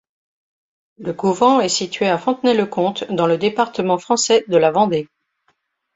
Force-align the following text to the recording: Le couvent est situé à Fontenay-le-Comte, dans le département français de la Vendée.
Le 0.97 1.13
couvent 1.13 1.59
est 1.59 1.69
situé 1.69 2.07
à 2.09 2.17
Fontenay-le-Comte, 2.17 3.03
dans 3.11 3.27
le 3.27 3.37
département 3.37 3.99
français 3.99 4.43
de 4.47 4.57
la 4.57 4.71
Vendée. 4.71 5.07